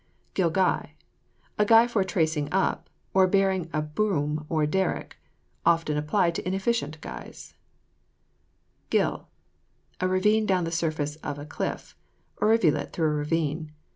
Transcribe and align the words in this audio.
GILGUY. 0.33 0.95
A 1.59 1.63
guy 1.67 1.85
for 1.85 2.03
tracing 2.03 2.51
up, 2.51 2.89
or 3.13 3.27
bearing 3.27 3.69
a 3.71 3.83
boom 3.83 4.47
or 4.49 4.65
derrick. 4.65 5.17
Often 5.63 5.95
applied 5.97 6.33
to 6.33 6.47
inefficient 6.47 6.99
guys. 7.01 7.53
GILL. 8.89 9.27
A 9.99 10.07
ravine 10.07 10.47
down 10.47 10.63
the 10.63 10.71
surface 10.71 11.17
of 11.17 11.37
a 11.37 11.45
cliff; 11.45 11.95
a 12.41 12.47
rivulet 12.47 12.91
through 12.93 13.11
a 13.11 13.13
ravine. 13.13 13.73